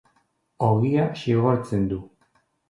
[0.67, 2.01] Ogia xigortzen du.